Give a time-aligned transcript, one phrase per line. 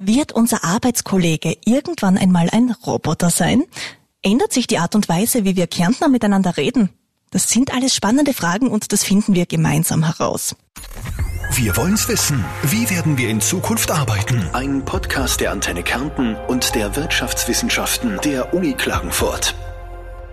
[0.00, 3.62] Wird unser Arbeitskollege irgendwann einmal ein Roboter sein?
[4.22, 6.90] Ändert sich die Art und Weise, wie wir Kärntner miteinander reden?
[7.30, 10.56] Das sind alles spannende Fragen und das finden wir gemeinsam heraus.
[11.52, 12.44] Wir wollen's wissen.
[12.64, 14.48] Wie werden wir in Zukunft arbeiten?
[14.52, 19.54] Ein Podcast der Antenne Kärnten und der Wirtschaftswissenschaften der Uni Klagenfurt.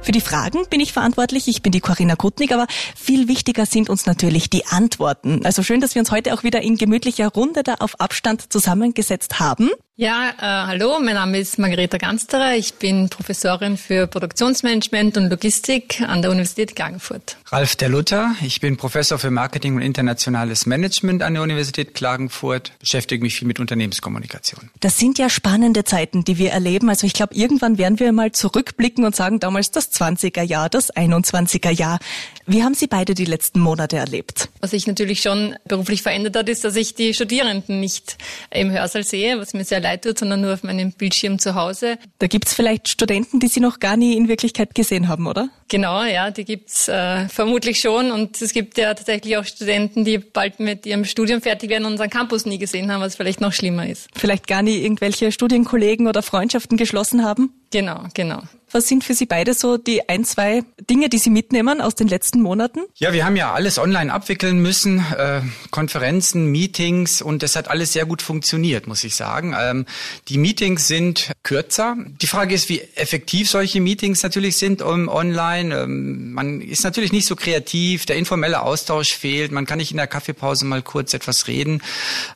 [0.04, 1.48] Für die Fragen bin ich verantwortlich.
[1.48, 2.66] Ich bin die Corinna Kutnik, aber
[2.96, 5.46] viel wichtiger sind uns natürlich die Antworten.
[5.46, 9.40] Also schön, dass wir uns heute auch wieder in gemütlicher Runde da auf Abstand zusammengesetzt
[9.40, 9.70] haben.
[10.02, 12.56] Ja, äh, hallo, mein Name ist Margareta Gansterer.
[12.56, 17.38] Ich bin Professorin für Produktionsmanagement und Logistik an der Universität Klagenfurt.
[17.52, 22.72] Ralf der Luther, ich bin Professor für Marketing und internationales Management an der Universität Klagenfurt,
[22.80, 24.72] beschäftige mich viel mit Unternehmenskommunikation.
[24.80, 26.90] Das sind ja spannende Zeiten, die wir erleben.
[26.90, 30.94] Also ich glaube, irgendwann werden wir mal zurückblicken und sagen, damals das 20er Jahr, das
[30.94, 32.00] 21er Jahr.
[32.48, 34.50] Wie haben Sie beide die letzten Monate erlebt?
[34.60, 38.18] Was sich natürlich schon beruflich verändert hat, ist, dass ich die Studierenden nicht
[38.50, 41.98] im Hörsaal sehe, was mir sehr leid tut, sondern nur auf meinem Bildschirm zu Hause.
[42.20, 45.50] Da gibt's vielleicht Studenten, die Sie noch gar nie in Wirklichkeit gesehen haben, oder?
[45.68, 48.12] Genau, ja, die gibt's äh, vermutlich schon.
[48.12, 51.94] Und es gibt ja tatsächlich auch Studenten, die bald mit ihrem Studium fertig werden und
[51.94, 54.10] unseren Campus nie gesehen haben, was vielleicht noch schlimmer ist.
[54.16, 57.54] Vielleicht gar nie irgendwelche Studienkollegen oder Freundschaften geschlossen haben?
[57.72, 58.42] Genau, genau.
[58.74, 62.08] Was sind für Sie beide so die ein, zwei Dinge, die Sie mitnehmen aus den
[62.08, 62.80] letzten Monaten?
[62.96, 65.42] Ja, wir haben ja alles online abwickeln müssen, äh,
[65.72, 69.54] Konferenzen, Meetings und das hat alles sehr gut funktioniert, muss ich sagen.
[69.60, 69.86] Ähm,
[70.30, 71.98] die Meetings sind kürzer.
[72.22, 75.76] Die Frage ist, wie effektiv solche Meetings natürlich sind um, online.
[75.76, 79.98] Ähm, man ist natürlich nicht so kreativ, der informelle Austausch fehlt, man kann nicht in
[79.98, 81.82] der Kaffeepause mal kurz etwas reden.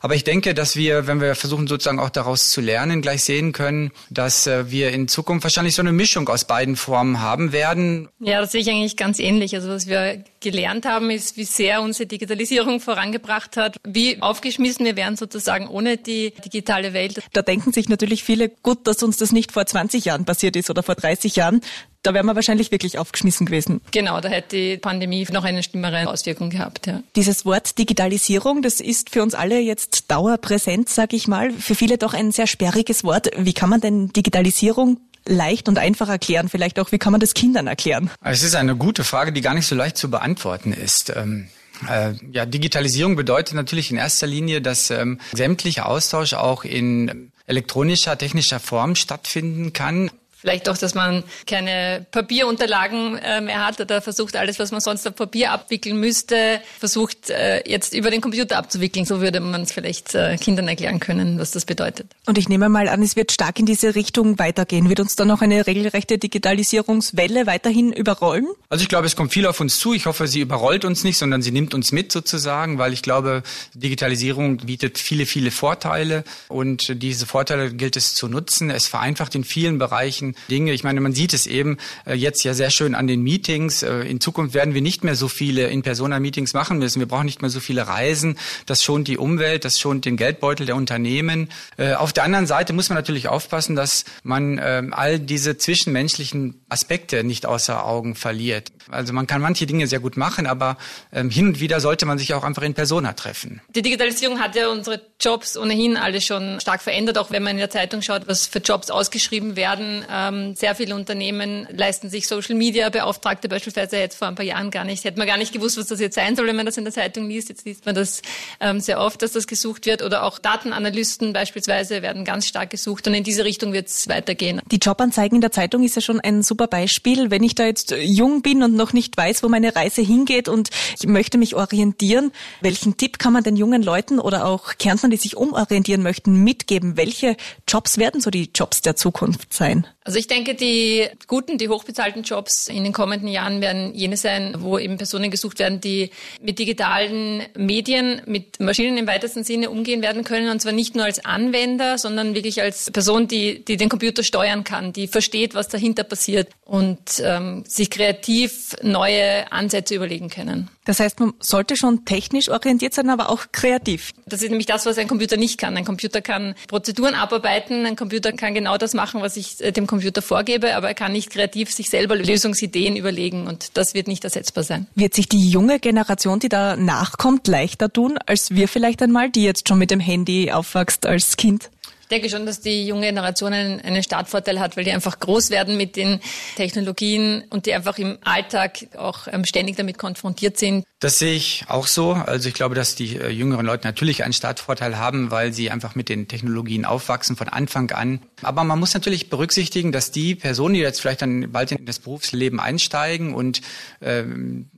[0.02, 3.52] Aber ich denke, dass wir, wenn wir versuchen sozusagen auch daraus zu lernen, gleich sehen
[3.52, 7.52] können, dass äh, wir in Zukunft wahrscheinlich so eine Mischung Mischung aus beiden Formen haben
[7.52, 8.08] werden.
[8.20, 9.54] Ja, das sehe ich eigentlich ganz ähnlich.
[9.54, 14.96] Also was wir gelernt haben, ist, wie sehr unsere Digitalisierung vorangebracht hat, wie aufgeschmissen wir
[14.96, 17.22] wären sozusagen ohne die digitale Welt.
[17.32, 20.70] Da denken sich natürlich viele, gut, dass uns das nicht vor 20 Jahren passiert ist
[20.70, 21.60] oder vor 30 Jahren.
[22.02, 23.80] Da wären wir wahrscheinlich wirklich aufgeschmissen gewesen.
[23.90, 26.86] Genau, da hätte die Pandemie noch eine schlimmere Auswirkung gehabt.
[26.86, 27.02] Ja.
[27.16, 31.50] Dieses Wort Digitalisierung, das ist für uns alle jetzt dauerpräsent, sage ich mal.
[31.50, 33.30] Für viele doch ein sehr sperriges Wort.
[33.36, 36.48] Wie kann man denn Digitalisierung leicht und einfach erklären?
[36.48, 38.10] Vielleicht auch, wie kann man das Kindern erklären?
[38.22, 41.12] Es ist eine gute Frage, die gar nicht so leicht zu beantworten ist.
[41.14, 41.48] Ähm
[41.88, 48.16] äh, ja, Digitalisierung bedeutet natürlich in erster Linie, dass ähm, sämtlicher Austausch auch in elektronischer,
[48.16, 50.10] technischer Form stattfinden kann.
[50.38, 55.08] Vielleicht auch, dass man keine Papierunterlagen äh, mehr hat oder versucht, alles, was man sonst
[55.08, 59.06] auf Papier abwickeln müsste, versucht äh, jetzt über den Computer abzuwickeln.
[59.06, 62.06] So würde man es vielleicht äh, Kindern erklären können, was das bedeutet.
[62.26, 64.88] Und ich nehme mal an, es wird stark in diese Richtung weitergehen.
[64.88, 68.46] Wird uns da noch eine regelrechte Digitalisierungswelle weiterhin überrollen?
[68.68, 69.94] Also ich glaube, es kommt viel auf uns zu.
[69.94, 73.42] Ich hoffe, sie überrollt uns nicht, sondern sie nimmt uns mit sozusagen, weil ich glaube,
[73.74, 78.70] Digitalisierung bietet viele, viele Vorteile und diese Vorteile gilt es zu nutzen.
[78.70, 80.72] Es vereinfacht in vielen Bereichen Dinge.
[80.72, 83.82] Ich meine, man sieht es eben äh, jetzt ja sehr schön an den Meetings.
[83.82, 87.00] Äh, in Zukunft werden wir nicht mehr so viele In-Persona-Meetings machen müssen.
[87.00, 88.38] Wir brauchen nicht mehr so viele Reisen.
[88.66, 91.48] Das schont die Umwelt, das schont den Geldbeutel der Unternehmen.
[91.76, 96.60] Äh, auf der anderen Seite muss man natürlich aufpassen, dass man ähm, all diese zwischenmenschlichen
[96.68, 98.72] Aspekte nicht außer Augen verliert.
[98.90, 100.76] Also man kann manche Dinge sehr gut machen, aber
[101.12, 103.60] ähm, hin und wieder sollte man sich auch einfach in Persona treffen.
[103.74, 107.58] Die Digitalisierung hat ja unsere Jobs ohnehin alle schon stark verändert, auch wenn man in
[107.58, 110.04] der Zeitung schaut, was für Jobs ausgeschrieben werden.
[110.10, 114.70] Ähm, sehr viele Unternehmen leisten sich Social Media Beauftragte beispielsweise jetzt vor ein paar Jahren
[114.70, 115.04] gar nicht.
[115.04, 116.92] Hätte man gar nicht gewusst, was das jetzt sein soll, wenn man das in der
[116.92, 117.48] Zeitung liest.
[117.48, 118.22] Jetzt liest man das
[118.60, 120.02] ähm, sehr oft, dass das gesucht wird.
[120.02, 123.06] Oder auch Datenanalysten beispielsweise werden ganz stark gesucht.
[123.08, 124.60] Und in diese Richtung wird es weitergehen.
[124.70, 127.30] Die Jobanzeigen in der Zeitung ist ja schon ein super Beispiel.
[127.30, 130.70] Wenn ich da jetzt jung bin und noch nicht weiß, wo meine Reise hingeht und
[130.98, 135.16] ich möchte mich orientieren, welchen Tipp kann man den jungen Leuten oder auch Kärntnern, die
[135.16, 136.96] sich umorientieren möchten, mitgeben?
[136.96, 137.36] Welche
[137.68, 139.86] Jobs werden so die Jobs der Zukunft sein?
[140.06, 144.54] Also ich denke, die guten, die hochbezahlten Jobs in den kommenden Jahren werden jene sein,
[144.58, 146.10] wo eben Personen gesucht werden, die
[146.40, 150.48] mit digitalen Medien, mit Maschinen im weitesten Sinne umgehen werden können.
[150.48, 154.62] Und zwar nicht nur als Anwender, sondern wirklich als Person, die, die den Computer steuern
[154.62, 160.70] kann, die versteht, was dahinter passiert und ähm, sich kreativ neue Ansätze überlegen können.
[160.84, 164.12] Das heißt, man sollte schon technisch orientiert sein, aber auch kreativ.
[164.26, 165.76] Das ist nämlich das, was ein Computer nicht kann.
[165.76, 169.86] Ein Computer kann Prozeduren abarbeiten, ein Computer kann genau das machen, was ich äh, dem
[169.86, 174.24] Computer vorgebe, aber er kann nicht kreativ sich selber Lösungsideen überlegen und das wird nicht
[174.24, 174.86] ersetzbar sein.
[174.94, 179.44] Wird sich die junge Generation, die da nachkommt, leichter tun als wir vielleicht einmal, die
[179.44, 181.70] jetzt schon mit dem Handy aufwächst als Kind?
[182.06, 185.76] Ich denke schon, dass die junge Generation einen, Startvorteil hat, weil die einfach groß werden
[185.76, 186.20] mit den
[186.54, 190.84] Technologien und die einfach im Alltag auch ähm, ständig damit konfrontiert sind.
[191.00, 192.12] Das sehe ich auch so.
[192.12, 195.96] Also ich glaube, dass die äh, jüngeren Leute natürlich einen Startvorteil haben, weil sie einfach
[195.96, 198.20] mit den Technologien aufwachsen von Anfang an.
[198.40, 201.98] Aber man muss natürlich berücksichtigen, dass die Personen, die jetzt vielleicht dann bald in das
[201.98, 203.62] Berufsleben einsteigen und
[203.98, 204.22] äh,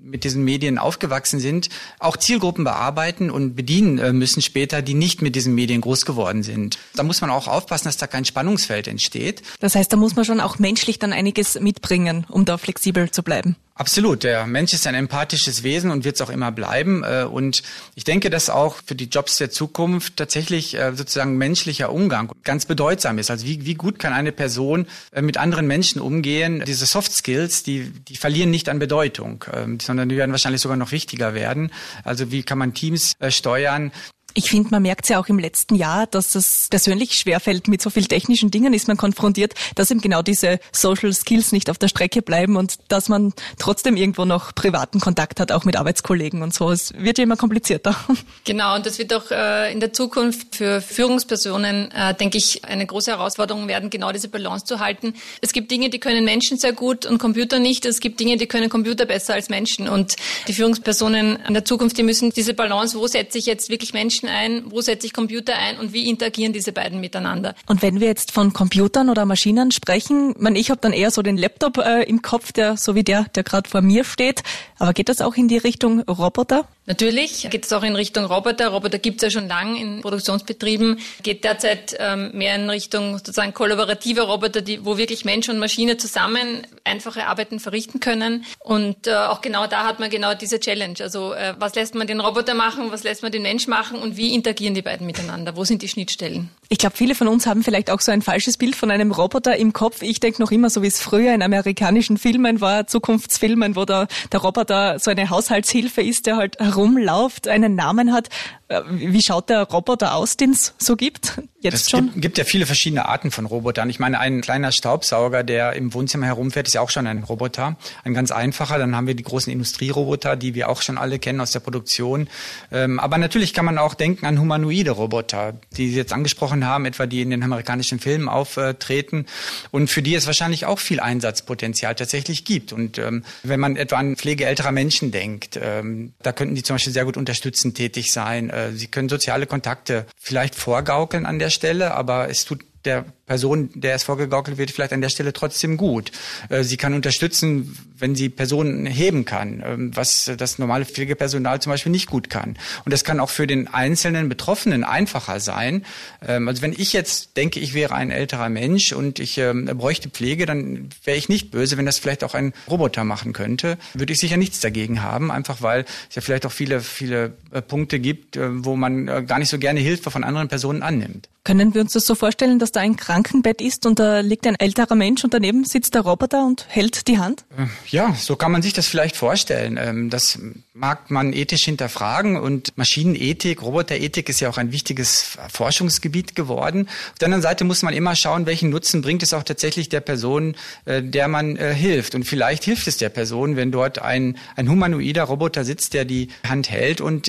[0.00, 1.68] mit diesen Medien aufgewachsen sind,
[1.98, 6.42] auch Zielgruppen bearbeiten und bedienen äh, müssen später, die nicht mit diesen Medien groß geworden
[6.42, 6.78] sind.
[6.94, 9.42] Da muss man auch aufpassen, dass da kein Spannungsfeld entsteht.
[9.60, 13.22] Das heißt, da muss man schon auch menschlich dann einiges mitbringen, um da flexibel zu
[13.22, 13.56] bleiben.
[13.78, 14.24] Absolut.
[14.24, 17.04] Der Mensch ist ein empathisches Wesen und wird es auch immer bleiben.
[17.04, 17.62] Äh, und
[17.94, 22.66] ich denke, dass auch für die Jobs der Zukunft tatsächlich äh, sozusagen menschlicher Umgang ganz
[22.66, 23.30] bedeutsam ist.
[23.30, 24.86] Also wie, wie gut kann eine Person
[25.20, 26.64] mit anderen Menschen umgehen?
[26.66, 30.76] Diese Soft Skills, die, die verlieren nicht an Bedeutung, ähm, sondern die werden wahrscheinlich sogar
[30.76, 31.72] noch wichtiger werden.
[32.04, 33.90] Also wie kann man Teams steuern?
[34.38, 37.66] Ich finde, man merkt ja auch im letzten Jahr, dass es persönlich schwerfällt.
[37.66, 41.68] Mit so viel technischen Dingen ist man konfrontiert, dass eben genau diese Social Skills nicht
[41.70, 45.74] auf der Strecke bleiben und dass man trotzdem irgendwo noch privaten Kontakt hat, auch mit
[45.74, 46.70] Arbeitskollegen und so.
[46.70, 47.96] Es wird ja immer komplizierter.
[48.44, 52.86] Genau, und das wird auch äh, in der Zukunft für Führungspersonen, äh, denke ich, eine
[52.86, 55.14] große Herausforderung werden, genau diese Balance zu halten.
[55.42, 57.84] Es gibt Dinge, die können Menschen sehr gut und Computer nicht.
[57.84, 59.88] Es gibt Dinge, die können Computer besser als Menschen.
[59.88, 63.92] Und die Führungspersonen in der Zukunft, die müssen diese Balance, wo setze ich jetzt wirklich
[63.92, 67.54] Menschen Menschen ein, wo setze ich Computer ein und wie interagieren diese beiden miteinander.
[67.66, 71.22] Und wenn wir jetzt von Computern oder Maschinen sprechen, man, ich habe dann eher so
[71.22, 74.42] den Laptop äh, im Kopf, der so wie der, der gerade vor mir steht.
[74.78, 76.66] Aber geht das auch in die Richtung Roboter?
[76.88, 78.68] Natürlich geht es auch in Richtung Roboter.
[78.68, 80.98] Roboter gibt es ja schon lange in Produktionsbetrieben.
[81.22, 85.98] Geht derzeit ähm, mehr in Richtung sozusagen kollaborative Roboter, die, wo wirklich Mensch und Maschine
[85.98, 88.46] zusammen einfache Arbeiten verrichten können.
[88.60, 90.94] Und äh, auch genau da hat man genau diese Challenge.
[91.00, 94.16] Also äh, was lässt man den Roboter machen, was lässt man den Mensch machen und
[94.16, 95.56] wie interagieren die beiden miteinander?
[95.56, 96.48] Wo sind die Schnittstellen?
[96.70, 99.56] Ich glaube, viele von uns haben vielleicht auch so ein falsches Bild von einem Roboter
[99.56, 100.00] im Kopf.
[100.00, 104.08] Ich denke noch immer, so wie es früher in amerikanischen Filmen war, Zukunftsfilmen, wo der,
[104.32, 108.28] der Roboter so eine Haushaltshilfe ist, der halt herumläuft, einen Namen hat.
[108.68, 111.42] Äh, wie schaut der Roboter aus, den es so gibt?
[111.60, 112.06] Jetzt es schon?
[112.06, 113.90] Gibt, gibt ja viele verschiedene Arten von Robotern.
[113.90, 117.76] Ich meine, ein kleiner Staubsauger, der im Wohnzimmer herumfährt, ist ja auch schon ein Roboter.
[118.04, 118.78] Ein ganz einfacher.
[118.78, 122.28] Dann haben wir die großen Industrieroboter, die wir auch schon alle kennen aus der Produktion.
[122.70, 126.84] Ähm, aber natürlich kann man auch denken an humanoide Roboter, die Sie jetzt angesprochen haben,
[126.84, 129.26] etwa die in den amerikanischen Filmen auftreten
[129.70, 132.72] und für die es wahrscheinlich auch viel Einsatzpotenzial tatsächlich gibt.
[132.72, 136.74] Und ähm, wenn man etwa an Pflege älterer Menschen denkt, ähm, da könnten die zum
[136.74, 141.47] Beispiel sehr gut unterstützend tätig sein äh, sie können soziale Kontakte vielleicht vorgaukeln an der
[141.50, 145.76] Stelle, aber es tut der Person, der es vorgegaukelt wird, vielleicht an der Stelle trotzdem
[145.76, 146.10] gut.
[146.48, 151.70] Äh, sie kann unterstützen, wenn sie Personen heben kann, ähm, was das normale Pflegepersonal zum
[151.70, 152.56] Beispiel nicht gut kann.
[152.84, 155.84] Und das kann auch für den einzelnen Betroffenen einfacher sein.
[156.26, 160.08] Ähm, also wenn ich jetzt denke, ich wäre ein älterer Mensch und ich ähm, bräuchte
[160.08, 163.76] Pflege, dann wäre ich nicht böse, wenn das vielleicht auch ein Roboter machen könnte.
[163.94, 167.60] Würde ich sicher nichts dagegen haben, einfach weil es ja vielleicht auch viele, viele äh,
[167.60, 171.28] Punkte gibt, äh, wo man gar nicht so gerne Hilfe von anderen Personen annimmt.
[171.44, 174.54] Können wir uns das so vorstellen, dass da ein Krankenbett ist und da liegt ein
[174.58, 177.44] älterer Mensch und daneben sitzt der Roboter und hält die Hand?
[177.56, 179.78] Äh, ja, so kann man sich das vielleicht vorstellen.
[179.80, 180.38] Ähm, das
[180.74, 186.88] mag man ethisch hinterfragen und Maschinenethik, Roboterethik ist ja auch ein wichtiges Forschungsgebiet geworden.
[187.12, 190.00] Auf der anderen Seite muss man immer schauen, welchen Nutzen bringt es auch tatsächlich der
[190.00, 190.54] Person,
[190.84, 192.14] äh, der man äh, hilft.
[192.14, 196.28] Und vielleicht hilft es der Person, wenn dort ein, ein humanoider Roboter sitzt, der die
[196.46, 197.26] Hand hält und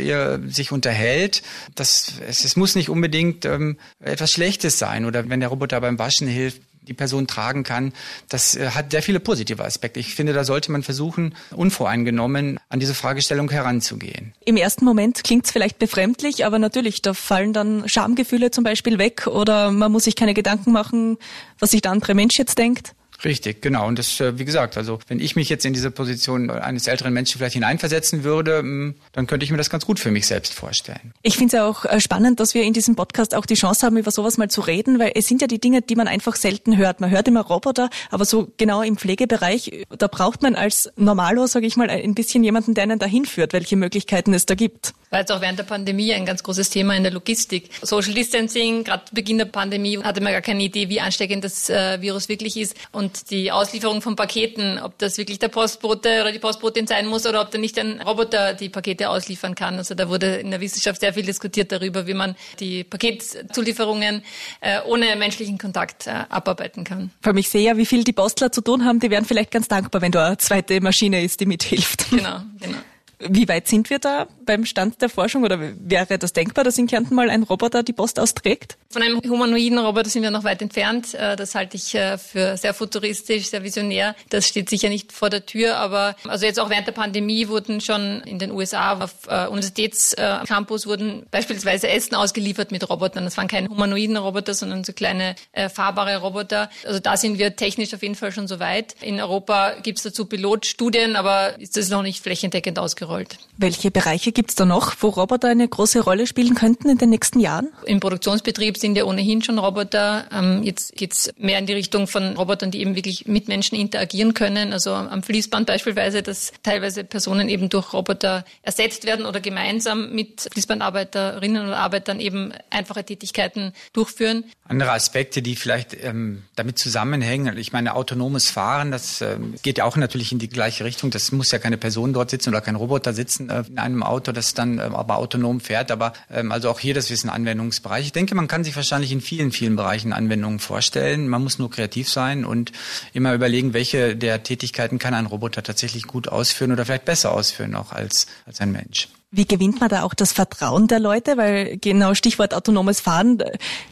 [0.48, 1.42] sich unterhält.
[1.76, 6.00] Das, es, es muss nicht unbedingt ähm, etwas Schlechtes sein oder wenn der Roboter beim
[6.00, 7.94] Waschen hilft, die Person tragen kann.
[8.28, 10.00] Das äh, hat sehr viele positive Aspekte.
[10.00, 14.34] Ich finde, da sollte man versuchen, unvoreingenommen an diese Fragestellung heranzugehen.
[14.46, 18.98] Im ersten Moment klingt es vielleicht befremdlich, aber natürlich, da fallen dann Schamgefühle zum Beispiel
[18.98, 21.18] weg oder man muss sich keine Gedanken machen,
[21.60, 22.94] was sich der andere Mensch jetzt denkt.
[23.24, 23.88] Richtig, genau.
[23.88, 27.14] Und das, äh, wie gesagt, also wenn ich mich jetzt in diese Position eines älteren
[27.14, 30.54] Menschen vielleicht hineinversetzen würde, mm, dann könnte ich mir das ganz gut für mich selbst
[30.54, 31.14] vorstellen.
[31.22, 33.86] Ich finde es ja auch äh, spannend, dass wir in diesem Podcast auch die Chance
[33.86, 36.36] haben, über sowas mal zu reden, weil es sind ja die Dinge, die man einfach
[36.36, 37.02] selten hört.
[37.02, 41.66] Man hört immer Roboter, aber so genau im Pflegebereich, da braucht man als Normalo, sage
[41.66, 44.94] ich mal, ein bisschen jemanden, der einen dahin führt, welche Möglichkeiten es da gibt.
[45.10, 47.70] War jetzt auch während der Pandemie ein ganz großes Thema in der Logistik.
[47.82, 51.70] Social Distancing, gerade zu Beginn der Pandemie hatte man gar keine Idee, wie ansteckend das
[51.70, 52.76] äh, Virus wirklich ist.
[52.92, 57.26] Und die Auslieferung von Paketen, ob das wirklich der Postbote oder die Postbotin sein muss
[57.26, 59.78] oder ob da nicht ein Roboter die Pakete ausliefern kann.
[59.78, 64.24] Also da wurde in der Wissenschaft sehr viel diskutiert darüber, wie man die Paketzulieferungen
[64.62, 67.12] äh, ohne menschlichen Kontakt äh, abarbeiten kann.
[67.22, 69.00] Vor allem ich sehe ja, wie viel die Postler zu tun haben.
[69.00, 72.10] Die wären vielleicht ganz dankbar, wenn da eine zweite Maschine ist, die mithilft.
[72.10, 72.78] Genau, genau.
[73.22, 76.88] Wie weit sind wir da beim Stand der Forschung oder wäre das denkbar, dass in
[76.88, 78.78] Kärnten mal ein Roboter die Post austrägt?
[78.92, 81.14] Von einem humanoiden Roboter sind wir noch weit entfernt.
[81.16, 84.16] Äh, das halte ich äh, für sehr futuristisch, sehr visionär.
[84.30, 87.82] Das steht sicher nicht vor der Tür, aber also jetzt auch während der Pandemie wurden
[87.82, 93.26] schon in den USA auf äh, Universitätscampus wurden beispielsweise Essen ausgeliefert mit Robotern.
[93.26, 95.36] Das waren keine humanoiden Roboter, sondern so kleine
[95.74, 96.70] fahrbare Roboter.
[96.86, 98.96] Also da sind wir technisch auf jeden Fall schon so weit.
[99.02, 103.09] In Europa gibt es dazu Pilotstudien, aber ist das noch nicht flächendeckend ausgerollt.
[103.58, 107.10] Welche Bereiche gibt es da noch, wo Roboter eine große Rolle spielen könnten in den
[107.10, 107.68] nächsten Jahren?
[107.86, 110.28] Im Produktionsbetrieb sind ja ohnehin schon Roboter.
[110.32, 114.34] Ähm, jetzt geht's mehr in die Richtung von Robotern, die eben wirklich mit Menschen interagieren
[114.34, 114.72] können.
[114.72, 120.48] Also am Fließband beispielsweise, dass teilweise Personen eben durch Roboter ersetzt werden oder gemeinsam mit
[120.54, 124.46] Fließbandarbeiterinnen oder Arbeitern eben einfache Tätigkeiten durchführen.
[124.66, 127.58] Andere Aspekte, die vielleicht ähm, damit zusammenhängen.
[127.58, 131.10] Ich meine, autonomes Fahren, das ähm, geht ja auch natürlich in die gleiche Richtung.
[131.10, 134.32] Das muss ja keine Person dort sitzen oder kein Roboter sitzen äh, in einem Auto,
[134.32, 135.92] das dann ähm, aber autonom fährt.
[135.92, 138.06] Aber ähm, also auch hier das Wissen Anwendungsbereich.
[138.06, 141.28] Ich denke, man kann sich wahrscheinlich in vielen, vielen Bereichen Anwendungen vorstellen.
[141.28, 142.72] Man muss nur kreativ sein und
[143.14, 147.76] immer überlegen, welche der Tätigkeiten kann ein Roboter tatsächlich gut ausführen oder vielleicht besser ausführen
[147.76, 149.08] auch als, als ein Mensch.
[149.32, 151.38] Wie gewinnt man da auch das Vertrauen der Leute?
[151.38, 153.44] Weil genau Stichwort autonomes Fahren.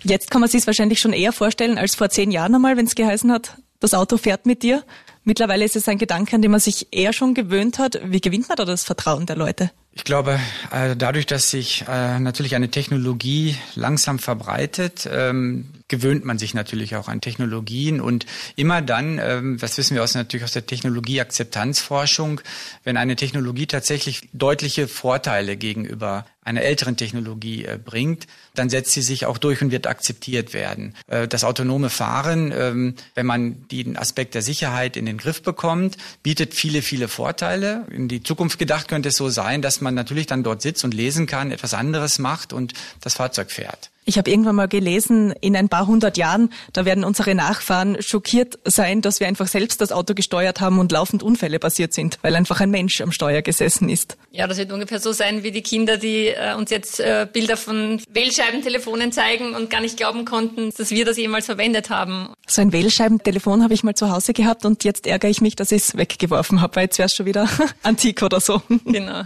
[0.03, 2.87] Jetzt kann man sich es wahrscheinlich schon eher vorstellen als vor zehn Jahren einmal, wenn
[2.87, 4.83] es geheißen hat, das Auto fährt mit dir.
[5.27, 8.00] Mittlerweile ist es ein Gedanke, an den man sich eher schon gewöhnt hat.
[8.01, 9.72] Wie gewinnt man da das Vertrauen der Leute?
[9.91, 10.39] Ich glaube,
[10.72, 16.96] äh, dadurch, dass sich äh, natürlich eine Technologie langsam verbreitet, ähm, gewöhnt man sich natürlich
[16.96, 22.39] auch an Technologien und immer dann, ähm, das wissen wir aus, natürlich aus der Technologieakzeptanzforschung,
[22.86, 28.25] wenn eine Technologie tatsächlich deutliche Vorteile gegenüber einer älteren Technologie äh, bringt,
[28.55, 30.95] dann setzt sie sich auch durch und wird akzeptiert werden.
[31.07, 35.97] Äh, das autonome Fahren, ähm, wenn man den Aspekt der Sicherheit in den Griff bekommt,
[36.23, 37.85] bietet viele, viele Vorteile.
[37.91, 40.93] In die Zukunft gedacht könnte es so sein, dass man natürlich dann dort sitzt und
[40.93, 43.91] lesen kann, etwas anderes macht und das Fahrzeug fährt.
[44.09, 48.57] Ich habe irgendwann mal gelesen, in ein paar hundert Jahren, da werden unsere Nachfahren schockiert
[48.63, 52.33] sein, dass wir einfach selbst das Auto gesteuert haben und laufend Unfälle passiert sind, weil
[52.37, 54.15] einfach ein Mensch am Steuer gesessen ist.
[54.31, 57.57] Ja, das wird ungefähr so sein wie die Kinder, die äh, uns jetzt äh, Bilder
[57.57, 62.29] von Wählscheibentelefonen zeigen und gar nicht glauben konnten, dass wir das jemals verwendet haben.
[62.47, 65.73] So ein Wählscheibentelefon habe ich mal zu Hause gehabt und jetzt ärgere ich mich, dass
[65.73, 67.49] ich es weggeworfen habe, weil jetzt wäre es schon wieder
[67.83, 68.61] antik oder so.
[68.85, 69.23] Genau.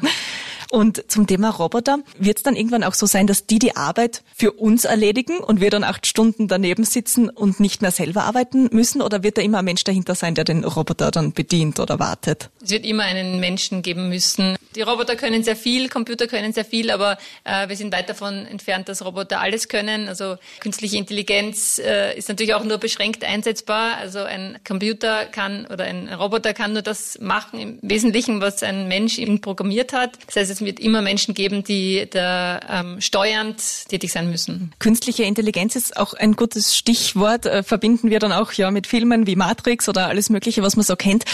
[0.72, 4.24] Und zum Thema Roboter wird es dann irgendwann auch so sein, dass die die Arbeit
[4.34, 8.70] für uns erledigen und wir dann acht Stunden daneben sitzen und nicht mehr selber arbeiten
[8.72, 9.02] müssen?
[9.02, 12.50] Oder wird da immer ein Mensch dahinter sein, der den Roboter dann bedient oder wartet?
[12.64, 14.56] Es wird immer einen Menschen geben müssen.
[14.76, 18.46] Die Roboter können sehr viel, Computer können sehr viel, aber äh, wir sind weit davon
[18.46, 20.08] entfernt, dass Roboter alles können.
[20.08, 23.98] Also künstliche Intelligenz äh, ist natürlich auch nur beschränkt einsetzbar.
[23.98, 28.88] Also ein Computer kann oder ein Roboter kann nur das machen im Wesentlichen, was ein
[28.88, 30.18] Mensch ihn programmiert hat.
[30.28, 34.74] Das heißt, es wird immer Menschen geben, die da ähm, steuernd tätig sein müssen.
[34.80, 37.46] Künstliche Intelligenz ist auch ein gutes Stichwort.
[37.46, 40.86] Äh, verbinden wir dann auch ja mit Filmen wie Matrix oder alles Mögliche, was man
[40.86, 41.26] so kennt.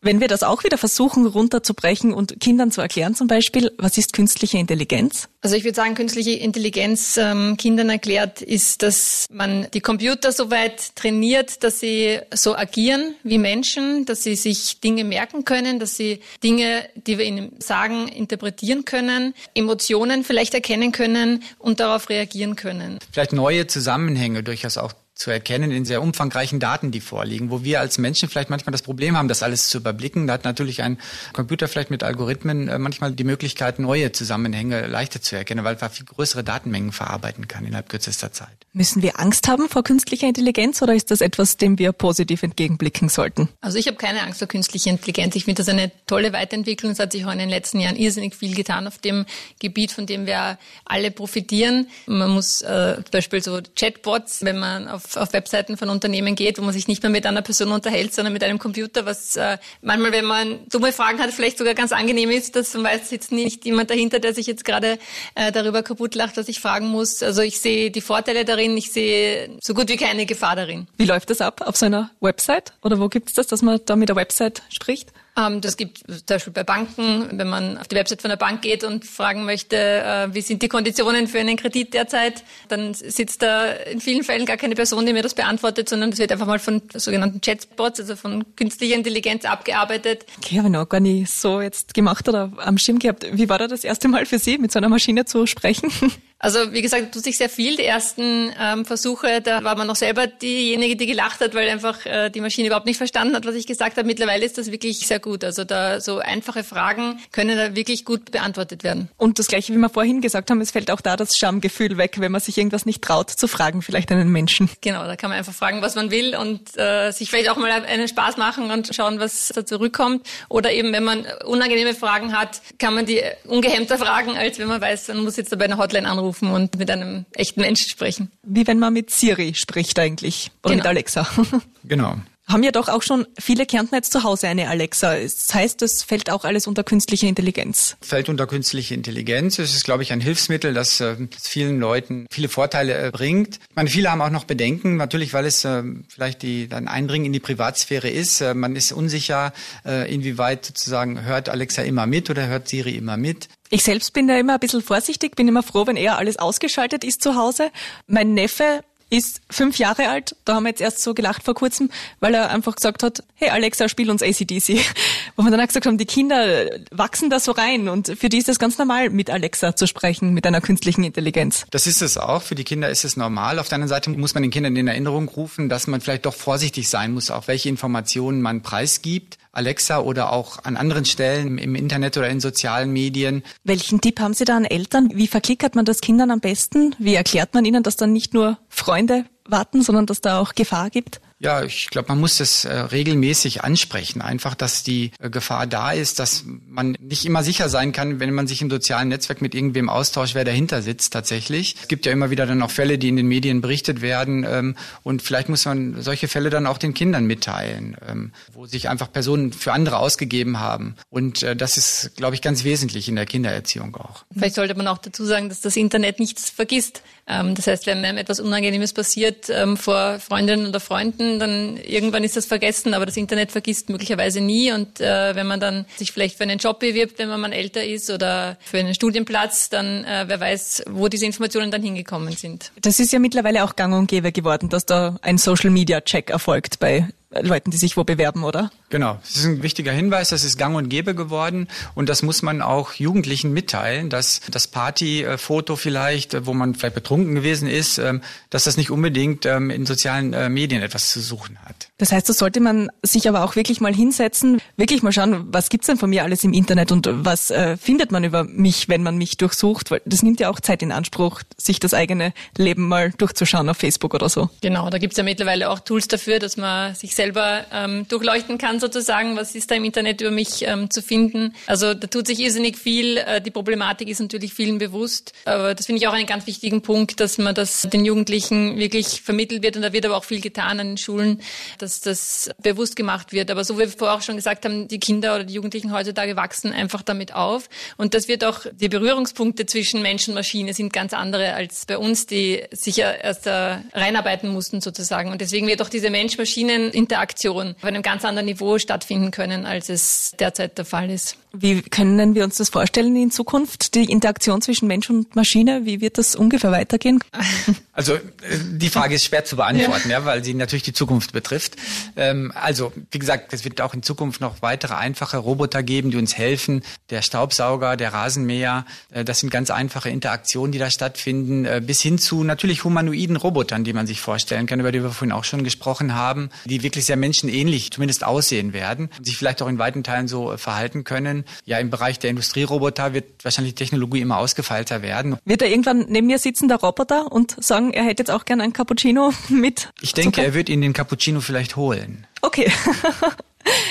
[0.00, 4.12] Wenn wir das auch wieder versuchen runterzubrechen und Kindern zu erklären zum Beispiel, was ist
[4.12, 5.28] künstliche Intelligenz?
[5.40, 10.52] Also ich würde sagen, künstliche Intelligenz ähm, Kindern erklärt ist, dass man die Computer so
[10.52, 15.96] weit trainiert, dass sie so agieren wie Menschen, dass sie sich Dinge merken können, dass
[15.96, 22.54] sie Dinge, die wir ihnen sagen, interpretieren können, Emotionen vielleicht erkennen können und darauf reagieren
[22.54, 23.00] können.
[23.10, 27.80] Vielleicht neue Zusammenhänge durchaus auch zu erkennen in sehr umfangreichen Daten, die vorliegen, wo wir
[27.80, 30.28] als Menschen vielleicht manchmal das Problem haben, das alles zu überblicken.
[30.28, 30.96] Da hat natürlich ein
[31.32, 35.90] Computer vielleicht mit Algorithmen äh, manchmal die Möglichkeit, neue Zusammenhänge leichter zu erkennen, weil er
[35.90, 38.48] viel größere Datenmengen verarbeiten kann innerhalb kürzester Zeit.
[38.72, 43.08] Müssen wir Angst haben vor künstlicher Intelligenz oder ist das etwas, dem wir positiv entgegenblicken
[43.08, 43.48] sollten?
[43.60, 45.34] Also ich habe keine Angst vor künstlicher Intelligenz.
[45.34, 46.92] Ich finde das eine tolle Weiterentwicklung.
[46.92, 49.26] Es hat sich auch in den letzten Jahren irrsinnig viel getan auf dem
[49.58, 51.88] Gebiet, von dem wir alle profitieren.
[52.06, 56.62] Man muss äh, zum Beispiel so Chatbots, wenn man auf Webseiten von Unternehmen geht, wo
[56.62, 60.12] man sich nicht mehr mit einer Person unterhält, sondern mit einem Computer, was äh, manchmal,
[60.12, 63.64] wenn man dumme Fragen hat, vielleicht sogar ganz angenehm ist, dass man weiß, sitzt nicht
[63.64, 64.98] jemand dahinter, der sich jetzt gerade
[65.34, 67.22] äh, darüber kaputt lacht, was ich fragen muss.
[67.22, 70.86] Also ich sehe die Vorteile darin, ich sehe so gut wie keine Gefahr darin.
[70.96, 72.72] Wie läuft das ab auf so einer Website?
[72.82, 75.12] Oder wo gibt es das, dass man da mit der Website spricht?
[75.38, 78.62] Ähm, das gibt zum Beispiel bei Banken, wenn man auf die Website von der Bank
[78.62, 83.42] geht und fragen möchte, äh, wie sind die Konditionen für einen Kredit derzeit, dann sitzt
[83.42, 86.46] da in vielen Fällen gar keine Person, die mir das beantwortet, sondern das wird einfach
[86.46, 90.26] mal von sogenannten Chatbots, also von künstlicher Intelligenz abgearbeitet.
[90.38, 93.26] Okay, habe ich noch gar nicht so jetzt gemacht oder am Schirm gehabt.
[93.32, 95.90] Wie war da das erste Mal für Sie, mit so einer Maschine zu sprechen?
[96.40, 97.76] Also wie gesagt, tut sich sehr viel.
[97.76, 102.06] Die ersten ähm, Versuche, da war man noch selber diejenige, die gelacht hat, weil einfach
[102.06, 104.06] äh, die Maschine überhaupt nicht verstanden hat, was ich gesagt habe.
[104.06, 105.42] Mittlerweile ist das wirklich sehr gut.
[105.42, 109.08] Also da so einfache Fragen können da wirklich gut beantwortet werden.
[109.16, 112.20] Und das gleiche, wie wir vorhin gesagt haben, es fällt auch da das Schamgefühl weg,
[112.20, 114.70] wenn man sich irgendwas nicht traut zu fragen, vielleicht einen Menschen.
[114.80, 117.70] Genau, da kann man einfach fragen, was man will und äh, sich vielleicht auch mal
[117.70, 120.24] einen Spaß machen und schauen, was da zurückkommt.
[120.48, 124.80] Oder eben, wenn man unangenehme Fragen hat, kann man die ungehemmter fragen, als wenn man
[124.80, 128.30] weiß, man muss jetzt dabei eine Hotline anrufen und mit einem echten Menschen sprechen.
[128.42, 130.82] Wie wenn man mit Siri spricht eigentlich oder genau.
[130.82, 131.26] mit Alexa.
[131.84, 132.16] genau
[132.48, 135.18] haben ja doch auch schon viele Kärntner jetzt zu Hause eine Alexa.
[135.18, 137.96] Das heißt, das fällt auch alles unter künstliche Intelligenz.
[138.00, 139.58] Fällt unter künstliche Intelligenz.
[139.58, 143.56] Es ist, glaube ich, ein Hilfsmittel, das, äh, das vielen Leuten viele Vorteile äh, bringt.
[143.68, 147.26] Ich meine, viele haben auch noch Bedenken, natürlich, weil es äh, vielleicht die, ein Eindringen
[147.26, 148.42] in die Privatsphäre ist.
[148.54, 149.52] Man ist unsicher,
[149.84, 153.48] inwieweit sozusagen hört Alexa immer mit oder hört Siri immer mit.
[153.70, 157.04] Ich selbst bin da immer ein bisschen vorsichtig, bin immer froh, wenn eher alles ausgeschaltet
[157.04, 157.70] ist zu Hause.
[158.06, 160.36] Mein Neffe ist fünf Jahre alt.
[160.44, 163.48] Da haben wir jetzt erst so gelacht vor kurzem, weil er einfach gesagt hat, hey
[163.50, 164.80] Alexa, spiel uns ACDC.
[165.36, 168.38] Wo wir dann auch gesagt haben, die Kinder wachsen da so rein und für die
[168.38, 171.64] ist es ganz normal, mit Alexa zu sprechen, mit einer künstlichen Intelligenz.
[171.70, 172.42] Das ist es auch.
[172.42, 173.58] Für die Kinder ist es normal.
[173.58, 176.34] Auf der anderen Seite muss man den Kindern in Erinnerung rufen, dass man vielleicht doch
[176.34, 179.37] vorsichtig sein muss, auch welche Informationen man preisgibt.
[179.52, 183.42] Alexa oder auch an anderen Stellen im Internet oder in sozialen Medien.
[183.64, 185.10] Welchen Tipp haben Sie da an Eltern?
[185.14, 186.94] Wie verklickert man das Kindern am besten?
[186.98, 190.90] Wie erklärt man ihnen, dass dann nicht nur Freunde warten, sondern dass da auch Gefahr
[190.90, 191.20] gibt?
[191.40, 194.20] Ja, ich glaube, man muss das äh, regelmäßig ansprechen.
[194.22, 198.34] Einfach, dass die äh, Gefahr da ist, dass man nicht immer sicher sein kann, wenn
[198.34, 201.76] man sich im sozialen Netzwerk mit irgendwem austauscht, wer dahinter sitzt tatsächlich.
[201.80, 204.44] Es gibt ja immer wieder dann auch Fälle, die in den Medien berichtet werden.
[204.48, 208.88] Ähm, und vielleicht muss man solche Fälle dann auch den Kindern mitteilen, ähm, wo sich
[208.88, 210.96] einfach Personen für andere ausgegeben haben.
[211.08, 214.24] Und äh, das ist, glaube ich, ganz wesentlich in der Kindererziehung auch.
[214.32, 217.02] Vielleicht sollte man auch dazu sagen, dass das Internet nichts vergisst.
[217.28, 222.24] Ähm, das heißt, wenn einem etwas Unangenehmes passiert ähm, vor Freundinnen oder Freunden, dann irgendwann
[222.24, 224.72] ist das vergessen, aber das Internet vergisst möglicherweise nie.
[224.72, 227.84] Und äh, wenn man dann sich vielleicht für einen Job bewirbt, wenn man mal älter
[227.84, 232.72] ist oder für einen Studienplatz, dann äh, wer weiß, wo diese Informationen dann hingekommen sind.
[232.80, 237.08] Das ist ja mittlerweile auch gang und gäbe geworden, dass da ein Social-Media-Check erfolgt bei
[237.30, 238.70] Leuten, die sich wo bewerben, oder?
[238.88, 242.40] Genau, das ist ein wichtiger Hinweis, das ist gang und gäbe geworden und das muss
[242.40, 248.22] man auch Jugendlichen mitteilen, dass das Partyfoto vielleicht, wo man vielleicht betrunken gewesen ist, ähm,
[248.48, 251.88] dass das nicht unbedingt ähm, in sozialen äh, Medien etwas zu suchen hat.
[251.98, 255.68] Das heißt, da sollte man sich aber auch wirklich mal hinsetzen, wirklich mal schauen, was
[255.68, 259.02] gibt's denn von mir alles im Internet und was äh, findet man über mich, wenn
[259.02, 262.88] man mich durchsucht, weil das nimmt ja auch Zeit in Anspruch, sich das eigene Leben
[262.88, 264.48] mal durchzuschauen auf Facebook oder so.
[264.62, 268.78] Genau, da gibt's ja mittlerweile auch Tools dafür, dass man sich selber ähm, durchleuchten kann
[268.78, 271.52] sozusagen, was ist da im Internet über mich ähm, zu finden.
[271.66, 273.16] Also da tut sich irrsinnig viel.
[273.16, 275.32] Äh, die Problematik ist natürlich vielen bewusst.
[275.44, 279.20] Aber das finde ich auch einen ganz wichtigen Punkt, dass man das den Jugendlichen wirklich
[279.20, 279.74] vermittelt wird.
[279.74, 281.42] Und da wird aber auch viel getan an den Schulen,
[281.78, 283.50] dass das bewusst gemacht wird.
[283.50, 286.36] Aber so wie wir vorher auch schon gesagt haben, die Kinder oder die Jugendlichen heutzutage
[286.36, 287.68] wachsen einfach damit auf.
[287.96, 291.98] Und das wird auch, die Berührungspunkte zwischen Mensch und Maschine sind ganz andere als bei
[291.98, 295.32] uns, die sich ja erst äh, reinarbeiten mussten sozusagen.
[295.32, 299.88] Und deswegen wird auch diese Mensch-Maschinen Interaktion auf einem ganz anderen Niveau stattfinden können, als
[299.88, 301.38] es derzeit der Fall ist.
[301.52, 305.86] Wie können wir uns das vorstellen in Zukunft, die Interaktion zwischen Mensch und Maschine?
[305.86, 307.20] Wie wird das ungefähr weitergehen?
[307.98, 308.20] Also äh,
[308.62, 311.74] die Frage ist schwer zu beantworten, ja, ja weil sie natürlich die Zukunft betrifft.
[312.14, 316.16] Ähm, also wie gesagt, es wird auch in Zukunft noch weitere einfache Roboter geben, die
[316.16, 316.84] uns helfen.
[317.10, 322.00] Der Staubsauger, der Rasenmäher, äh, das sind ganz einfache Interaktionen, die da stattfinden, äh, bis
[322.00, 325.42] hin zu natürlich humanoiden Robotern, die man sich vorstellen kann, über die wir vorhin auch
[325.42, 329.78] schon gesprochen haben, die wirklich sehr menschenähnlich zumindest aussehen werden und sich vielleicht auch in
[329.78, 331.44] weiten Teilen so verhalten können.
[331.64, 335.36] Ja, im Bereich der Industrieroboter wird wahrscheinlich die Technologie immer ausgefeilter werden.
[335.44, 338.60] Wird er irgendwann neben mir sitzen, der Roboter, und sagen, er hätte jetzt auch gern
[338.60, 339.90] ein Cappuccino mit?
[340.00, 340.46] Ich denke, Zucker?
[340.46, 342.26] er wird Ihnen den Cappuccino vielleicht holen.
[342.42, 342.70] Okay.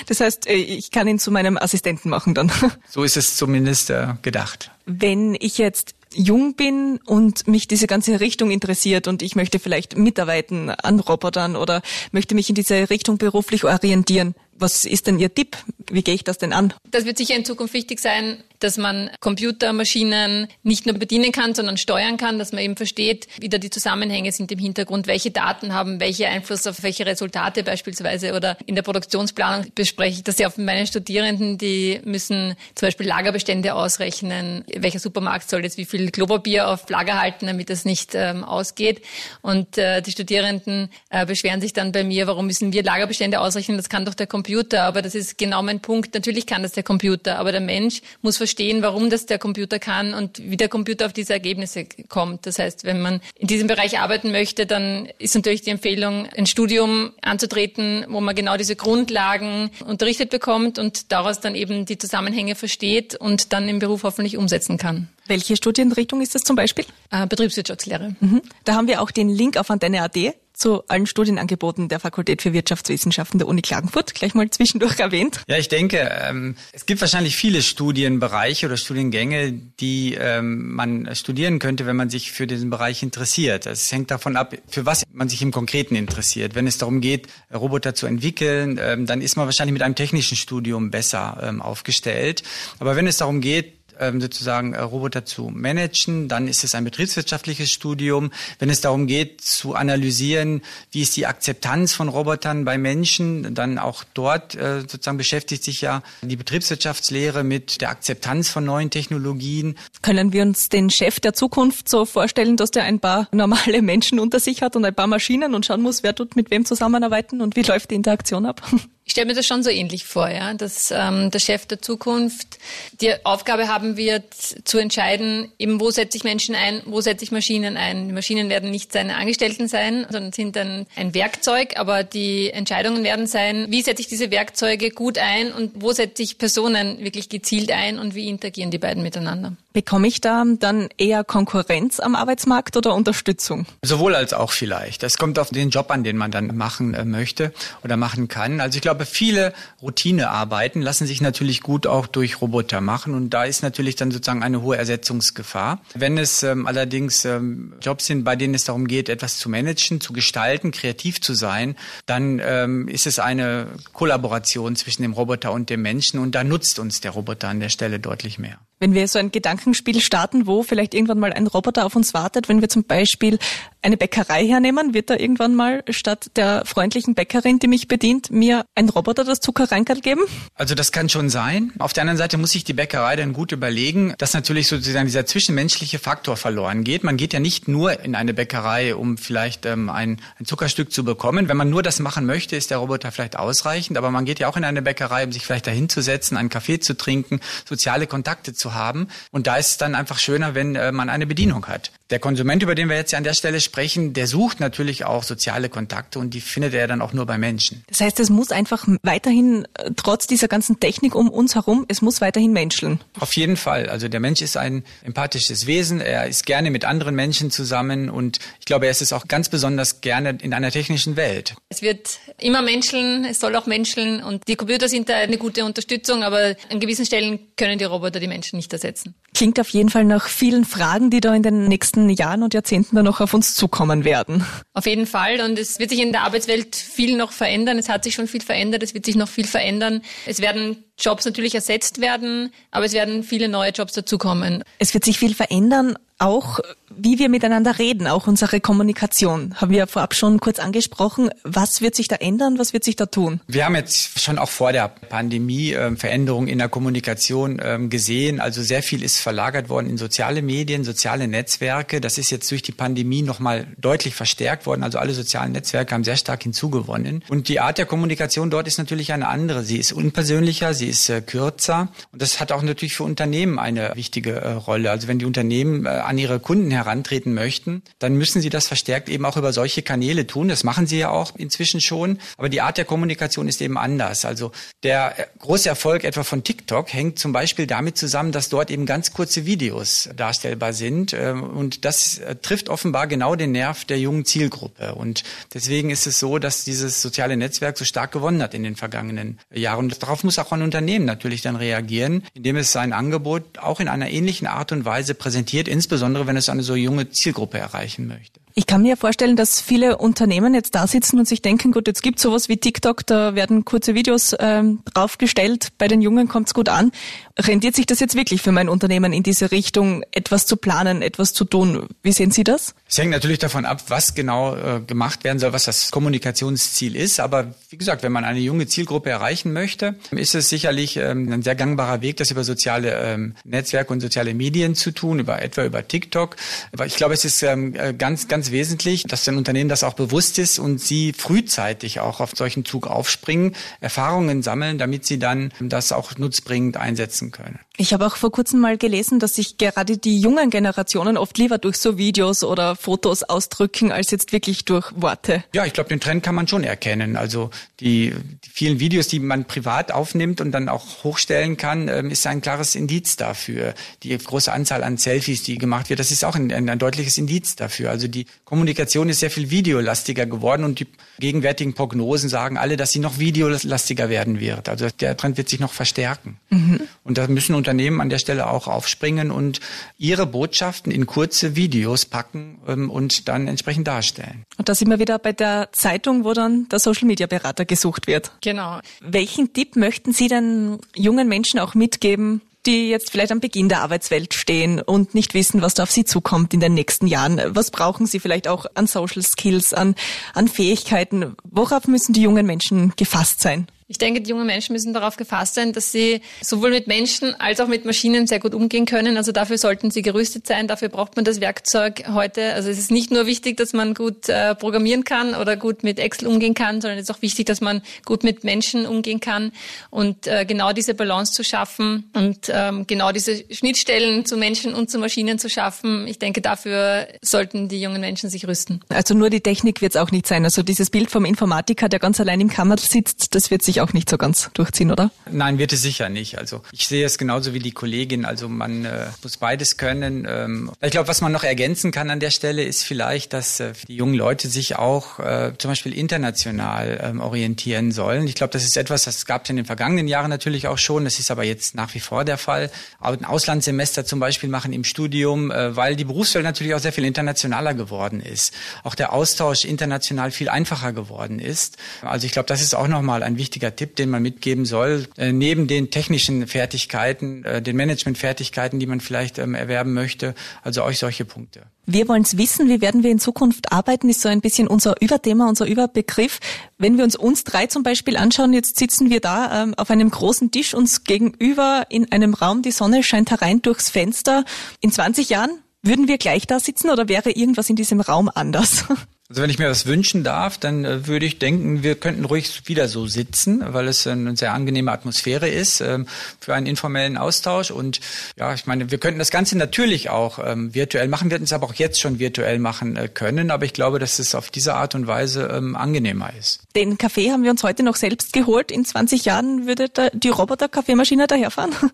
[0.07, 2.51] Das heißt, äh, ich kann ihn zu meinem Assistenten machen dann.
[2.89, 4.71] So ist es zumindest äh, gedacht.
[4.85, 9.97] Wenn ich jetzt jung bin und mich diese ganze Richtung interessiert und ich möchte vielleicht
[9.97, 15.33] mitarbeiten an Robotern oder möchte mich in diese Richtung beruflich orientieren, was ist denn Ihr
[15.33, 15.57] Tipp?
[15.89, 16.73] Wie gehe ich das denn an?
[16.91, 21.77] Das wird sicher in Zukunft wichtig sein, dass man Computermaschinen nicht nur bedienen kann, sondern
[21.77, 25.73] steuern kann, dass man eben versteht, wie da die Zusammenhänge sind im Hintergrund, welche Daten
[25.73, 30.47] haben welche Einfluss auf welche Resultate beispielsweise oder in der Produktionsplanung bespreche ich das ja
[30.47, 35.85] auch mit meinen Studierenden, die müssen zum Beispiel Lagerbestände ausrechnen, welcher Supermarkt soll jetzt wie
[35.85, 39.01] viel Klopapier auf Lager halten, damit das nicht ähm, ausgeht
[39.41, 43.77] und äh, die Studierenden äh, beschweren sich dann bei mir, warum müssen wir Lagerbestände ausrechnen,
[43.77, 46.13] das kann doch der Computer Computer, aber das ist genau mein Punkt.
[46.13, 50.13] Natürlich kann das der Computer, aber der Mensch muss verstehen, warum das der Computer kann
[50.13, 52.45] und wie der Computer auf diese Ergebnisse kommt.
[52.45, 56.45] Das heißt, wenn man in diesem Bereich arbeiten möchte, dann ist natürlich die Empfehlung, ein
[56.45, 62.55] Studium anzutreten, wo man genau diese Grundlagen unterrichtet bekommt und daraus dann eben die Zusammenhänge
[62.55, 65.09] versteht und dann im Beruf hoffentlich umsetzen kann.
[65.25, 66.85] Welche Studienrichtung ist das zum Beispiel?
[67.11, 68.15] Äh, Betriebswirtschaftslehre.
[68.21, 68.41] Mhm.
[68.63, 70.15] Da haben wir auch den Link auf Antenne.at
[70.57, 75.41] zu allen Studienangeboten der Fakultät für Wirtschaftswissenschaften der Uni Klagenfurt, gleich mal zwischendurch erwähnt.
[75.47, 81.59] Ja, ich denke, ähm, es gibt wahrscheinlich viele Studienbereiche oder Studiengänge, die ähm, man studieren
[81.59, 83.67] könnte, wenn man sich für diesen Bereich interessiert.
[83.67, 86.55] Es hängt davon ab, für was man sich im Konkreten interessiert.
[86.55, 90.35] Wenn es darum geht, Roboter zu entwickeln, ähm, dann ist man wahrscheinlich mit einem technischen
[90.35, 92.43] Studium besser aufgestellt.
[92.79, 93.76] Aber wenn es darum geht,
[94.19, 96.27] sozusagen äh, Roboter zu managen.
[96.27, 98.31] Dann ist es ein betriebswirtschaftliches Studium.
[98.59, 103.79] Wenn es darum geht, zu analysieren, wie ist die Akzeptanz von Robotern bei Menschen, dann
[103.79, 109.77] auch dort äh, sozusagen beschäftigt sich ja die Betriebswirtschaftslehre mit der Akzeptanz von neuen Technologien.
[110.01, 114.19] Können wir uns den Chef der Zukunft so vorstellen, dass der ein paar normale Menschen
[114.19, 117.41] unter sich hat und ein paar Maschinen und schauen muss, wer tut mit wem zusammenarbeiten
[117.41, 118.61] und wie läuft die Interaktion ab?
[119.07, 122.59] Ich stelle mir das schon so ähnlich vor, ja, dass ähm, der Chef der Zukunft
[122.99, 124.33] die Aufgabe haben wird,
[124.65, 128.09] zu entscheiden, eben wo setze ich Menschen ein, wo setze ich Maschinen ein.
[128.09, 133.05] Die Maschinen werden nicht seine Angestellten sein, sondern sind dann ein Werkzeug, aber die Entscheidungen
[133.05, 137.29] werden sein, wie setze ich diese Werkzeuge gut ein und wo setze ich Personen wirklich
[137.29, 139.55] gezielt ein und wie interagieren die beiden miteinander.
[139.77, 143.67] Bekomme ich da dann eher Konkurrenz am Arbeitsmarkt oder Unterstützung?
[143.83, 145.03] Sowohl als auch vielleicht.
[145.03, 148.59] Das kommt auf den Job an, den man dann machen äh, möchte oder machen kann.
[148.59, 153.43] Also ich glaube, viele Routinearbeiten lassen sich natürlich gut auch durch Roboter machen und da
[153.43, 155.79] ist natürlich dann sozusagen eine hohe Ersetzungsgefahr.
[155.93, 160.01] Wenn es ähm, allerdings ähm, Jobs sind, bei denen es darum geht, etwas zu managen,
[160.01, 161.75] zu gestalten, kreativ zu sein,
[162.07, 166.79] dann ähm, ist es eine Kollaboration zwischen dem Roboter und dem Menschen und da nutzt
[166.79, 168.57] uns der Roboter an der Stelle deutlich mehr.
[168.79, 172.47] Wenn wir so ein Gedankenspiel starten, wo vielleicht irgendwann mal ein Roboter auf uns wartet,
[172.47, 173.39] wenn wir zum Beispiel
[173.87, 178.65] eine Bäckerei hernehmen, wird da irgendwann mal statt der freundlichen Bäckerin, die mich bedient, mir
[178.75, 180.21] ein Roboter das Zuckerreinkerl geben?
[180.55, 181.71] Also das kann schon sein.
[181.79, 185.25] Auf der anderen Seite muss sich die Bäckerei dann gut überlegen, dass natürlich sozusagen dieser
[185.25, 187.05] zwischenmenschliche Faktor verloren geht.
[187.05, 191.05] Man geht ja nicht nur in eine Bäckerei, um vielleicht ähm, ein, ein Zuckerstück zu
[191.05, 191.47] bekommen.
[191.47, 194.49] Wenn man nur das machen möchte, ist der Roboter vielleicht ausreichend, aber man geht ja
[194.49, 198.05] auch in eine Bäckerei, um sich vielleicht dahin zu setzen, einen Kaffee zu trinken, soziale
[198.05, 199.07] Kontakte zu haben.
[199.31, 201.91] Und da ist es dann einfach schöner, wenn äh, man eine Bedienung hat.
[202.09, 205.23] Der Konsument, über den wir jetzt ja an der Stelle sprechen, der sucht natürlich auch
[205.23, 207.83] soziale Kontakte und die findet er dann auch nur bei Menschen.
[207.87, 212.01] Das heißt, es muss einfach weiterhin, äh, trotz dieser ganzen Technik um uns herum, es
[212.01, 212.99] muss weiterhin menscheln.
[213.19, 213.89] Auf jeden Fall.
[213.89, 216.01] Also der Mensch ist ein empathisches Wesen.
[216.01, 219.49] Er ist gerne mit anderen Menschen zusammen und ich glaube, er ist es auch ganz
[219.49, 221.55] besonders gerne in einer technischen Welt.
[221.69, 225.65] Es wird immer menscheln, es soll auch menscheln und die Computer sind da eine gute
[225.65, 229.15] Unterstützung, aber an gewissen Stellen können die Roboter die Menschen nicht ersetzen setzen.
[229.37, 232.95] Klingt auf jeden Fall nach vielen Fragen, die da in den nächsten Jahren und Jahrzehnten
[232.95, 234.43] dann noch auf uns zukommen werden.
[234.73, 235.41] Auf jeden Fall.
[235.41, 237.77] Und es wird sich in der Arbeitswelt viel noch verändern.
[237.77, 238.81] Es hat sich schon viel verändert.
[238.81, 240.01] Es wird sich noch viel verändern.
[240.25, 244.63] Es werden Jobs natürlich ersetzt werden, aber es werden viele neue Jobs dazukommen.
[244.79, 246.59] Es wird sich viel verändern, auch
[246.97, 249.55] wie wir miteinander reden, auch unsere Kommunikation.
[249.55, 251.29] Haben wir vorab schon kurz angesprochen.
[251.43, 252.57] Was wird sich da ändern?
[252.57, 253.41] Was wird sich da tun?
[253.47, 258.39] Wir haben jetzt schon auch vor der Pandemie äh, Veränderungen in der Kommunikation äh, gesehen.
[258.39, 262.01] Also sehr viel ist verlagert worden in soziale Medien, soziale Netzwerke.
[262.01, 264.83] Das ist jetzt durch die Pandemie nochmal deutlich verstärkt worden.
[264.83, 267.23] Also alle sozialen Netzwerke haben sehr stark hinzugewonnen.
[267.29, 269.63] Und die Art der Kommunikation dort ist natürlich eine andere.
[269.63, 271.89] Sie ist unpersönlicher, sie ist äh, kürzer.
[272.11, 274.89] Und das hat auch natürlich für Unternehmen eine wichtige äh, Rolle.
[274.89, 279.09] Also wenn die Unternehmen äh, an ihre Kunden herantreten möchten, dann müssen sie das verstärkt
[279.09, 280.47] eben auch über solche Kanäle tun.
[280.47, 282.19] Das machen sie ja auch inzwischen schon.
[282.37, 284.25] Aber die Art der Kommunikation ist eben anders.
[284.25, 284.51] Also
[284.83, 289.13] der große Erfolg etwa von TikTok hängt zum Beispiel damit zusammen, dass dort eben ganz
[289.13, 291.13] kurze Videos darstellbar sind.
[291.13, 294.95] Ähm, und das äh, trifft offenbar genau den Nerv der jungen Zielgruppe.
[294.95, 298.75] Und deswegen ist es so, dass dieses soziale Netzwerk so stark gewonnen hat in den
[298.75, 299.85] vergangenen Jahren.
[299.85, 303.87] Und darauf muss auch ein Unternehmen natürlich dann reagieren, indem es sein Angebot auch in
[303.87, 305.96] einer ähnlichen Art und Weise präsentiert, insbesondere
[306.27, 308.39] wenn es eine so junge Zielgruppe erreichen möchte.
[308.59, 312.01] Ich kann mir vorstellen, dass viele Unternehmen jetzt da sitzen und sich denken, gut, jetzt
[312.01, 316.67] gibt sowas wie TikTok, da werden kurze Videos ähm, draufgestellt, bei den Jungen kommt's gut
[316.67, 316.91] an.
[317.37, 321.33] Rendiert sich das jetzt wirklich für mein Unternehmen in diese Richtung, etwas zu planen, etwas
[321.33, 321.85] zu tun?
[322.01, 322.73] Wie sehen Sie das?
[322.89, 327.19] Es hängt natürlich davon ab, was genau äh, gemacht werden soll, was das Kommunikationsziel ist.
[327.19, 331.43] Aber wie gesagt, wenn man eine junge Zielgruppe erreichen möchte, ist es sicherlich ähm, ein
[331.43, 335.63] sehr gangbarer Weg, das über soziale ähm, Netzwerke und soziale Medien zu tun, über etwa
[335.63, 336.37] über TikTok.
[336.71, 339.83] Aber ich glaube, es ist ähm, äh, ganz, ganz ganz wesentlich, dass den Unternehmen das
[339.83, 345.19] auch bewusst ist und sie frühzeitig auch auf solchen Zug aufspringen, Erfahrungen sammeln, damit sie
[345.19, 347.59] dann das auch nutzbringend einsetzen können.
[347.79, 351.59] Ich habe auch vor kurzem mal gelesen, dass sich gerade die jungen Generationen oft lieber
[351.59, 355.43] durch so Videos oder Fotos ausdrücken, als jetzt wirklich durch Worte.
[355.53, 357.15] Ja, ich glaube, den Trend kann man schon erkennen.
[357.15, 362.09] Also die, die vielen Videos, die man privat aufnimmt und dann auch hochstellen kann, ähm,
[362.09, 363.75] ist ein klares Indiz dafür.
[364.01, 367.19] Die große Anzahl an Selfies, die gemacht wird, das ist auch ein, ein, ein deutliches
[367.19, 367.91] Indiz dafür.
[367.91, 370.87] Also die Kommunikation ist sehr viel videolastiger geworden und die
[371.19, 374.69] gegenwärtigen Prognosen sagen alle, dass sie noch videolastiger werden wird.
[374.69, 376.39] Also der Trend wird sich noch verstärken.
[376.49, 376.81] Mhm.
[377.03, 379.59] Und da müssen Unternehmen an der Stelle auch aufspringen und
[379.97, 384.45] ihre Botschaften in kurze Videos packen ähm, und dann entsprechend darstellen.
[384.57, 388.07] Und da sind wir wieder bei der Zeitung, wo dann der Social Media Berater gesucht
[388.07, 388.31] wird.
[388.41, 388.79] Genau.
[389.01, 393.81] Welchen Tipp möchten Sie denn jungen Menschen auch mitgeben, die jetzt vielleicht am Beginn der
[393.81, 397.41] Arbeitswelt stehen und nicht wissen, was da auf sie zukommt in den nächsten Jahren.
[397.55, 399.95] Was brauchen sie vielleicht auch an Social Skills, an,
[400.33, 401.35] an Fähigkeiten?
[401.43, 403.67] Worauf müssen die jungen Menschen gefasst sein?
[403.89, 407.61] Ich denke, die jungen Menschen müssen darauf gefasst sein, dass sie sowohl mit Menschen als
[407.61, 409.15] auch mit Maschinen sehr gut umgehen können.
[409.15, 410.67] Also dafür sollten sie gerüstet sein.
[410.67, 412.53] Dafür braucht man das Werkzeug heute.
[412.53, 415.99] Also es ist nicht nur wichtig, dass man gut äh, programmieren kann oder gut mit
[415.99, 419.53] Excel umgehen kann, sondern es ist auch wichtig, dass man gut mit Menschen umgehen kann
[419.89, 424.91] und äh, genau diese Balance zu schaffen und ähm, genau diese Schnittstellen zu Menschen und
[424.91, 426.09] zu Maschinen zu schaffen.
[426.09, 428.81] Ich denke, dafür sollten die jungen Menschen sich rüsten.
[428.89, 430.43] Also nur die Technik wird es auch nicht sein.
[430.43, 433.81] Also dieses Bild vom Informatiker, der ganz allein im Kammer sitzt, das wird sich sich
[433.81, 435.11] auch nicht so ganz durchziehen, oder?
[435.31, 436.37] Nein, wird es sicher nicht.
[436.37, 438.25] Also ich sehe es genauso wie die Kollegin.
[438.25, 440.25] Also man äh, muss beides können.
[440.29, 443.73] Ähm, ich glaube, was man noch ergänzen kann an der Stelle ist vielleicht, dass äh,
[443.87, 448.27] die jungen Leute sich auch äh, zum Beispiel international ähm, orientieren sollen.
[448.27, 451.03] Ich glaube, das ist etwas, das gab es in den vergangenen Jahren natürlich auch schon.
[451.03, 452.71] Das ist aber jetzt nach wie vor der Fall.
[452.99, 456.93] Aber ein Auslandssemester zum Beispiel machen im Studium, äh, weil die Berufswelt natürlich auch sehr
[456.93, 458.53] viel internationaler geworden ist.
[458.83, 461.77] Auch der Austausch international viel einfacher geworden ist.
[462.01, 465.07] Also ich glaube, das ist auch nochmal ein wichtiger wichtiger Tipp, den man mitgeben soll.
[465.17, 470.83] Äh, neben den technischen Fertigkeiten, äh, den Managementfertigkeiten, die man vielleicht ähm, erwerben möchte, also
[470.83, 471.63] euch solche Punkte.
[471.85, 475.01] Wir wollen es wissen, wie werden wir in Zukunft arbeiten, ist so ein bisschen unser
[475.01, 476.39] Überthema, unser Überbegriff.
[476.77, 480.09] Wenn wir uns uns drei zum Beispiel anschauen, jetzt sitzen wir da ähm, auf einem
[480.09, 484.43] großen Tisch uns gegenüber in einem Raum, die Sonne scheint herein durchs Fenster.
[484.81, 485.51] In 20 Jahren
[485.81, 488.85] würden wir gleich da sitzen oder wäre irgendwas in diesem Raum anders?
[489.29, 492.61] Also wenn ich mir was wünschen darf, dann äh, würde ich denken, wir könnten ruhig
[492.67, 496.07] wieder so sitzen, weil es eine sehr angenehme Atmosphäre ist ähm,
[496.39, 497.69] für einen informellen Austausch.
[497.69, 497.99] Und
[498.37, 501.51] ja, ich meine, wir könnten das Ganze natürlich auch ähm, virtuell machen, wir hätten es
[501.51, 503.51] aber auch jetzt schon virtuell machen äh, können.
[503.51, 506.61] Aber ich glaube, dass es auf diese Art und Weise ähm, angenehmer ist.
[506.77, 508.71] Den Kaffee haben wir uns heute noch selbst geholt.
[508.71, 511.75] In 20 Jahren würde die Roboter-Kaffeemaschine daherfahren.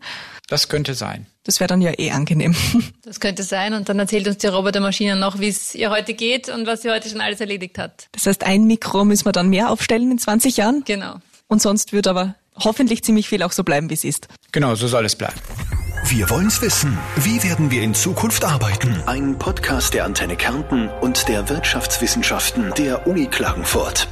[0.50, 1.26] Das könnte sein.
[1.46, 2.56] Das wäre dann ja eh angenehm.
[3.04, 3.74] Das könnte sein.
[3.74, 6.90] Und dann erzählt uns die Robotermaschine noch, wie es ihr heute geht und was sie
[6.90, 8.08] heute schon alles erledigt hat.
[8.12, 10.84] Das heißt, ein Mikro müssen wir dann mehr aufstellen in 20 Jahren?
[10.86, 11.16] Genau.
[11.48, 14.28] Und sonst wird aber hoffentlich ziemlich viel auch so bleiben, wie es ist.
[14.52, 15.40] Genau, so soll es bleiben.
[16.06, 16.98] Wir wollen's wissen.
[17.16, 19.02] Wie werden wir in Zukunft arbeiten?
[19.06, 24.08] Ein Podcast der Antenne Kärnten und der Wirtschaftswissenschaften der Uni Klagenfurt.